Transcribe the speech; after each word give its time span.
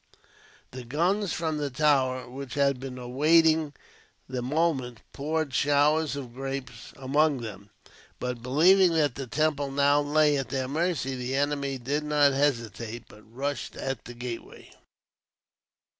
The 0.71 0.83
guns 0.83 1.31
from 1.31 1.57
the 1.59 1.69
tower, 1.69 2.27
which 2.27 2.55
had 2.55 2.79
been 2.79 2.97
awaiting 2.97 3.73
the 4.27 4.41
moment, 4.41 5.03
poured 5.13 5.53
showers 5.53 6.15
of 6.15 6.33
grape 6.33 6.71
among 6.97 7.41
them; 7.41 7.69
but, 8.19 8.41
believing 8.41 8.93
that 8.93 9.13
the 9.13 9.27
temple 9.27 9.69
now 9.69 10.01
lay 10.01 10.37
at 10.39 10.49
their 10.49 10.67
mercy, 10.67 11.15
the 11.15 11.35
enemy 11.35 11.77
did 11.77 12.01
not 12.03 12.33
hesitate, 12.33 13.03
but 13.09 13.31
rushed 13.31 13.75
at 13.75 14.05
the 14.05 14.15
gateway. 14.15 14.71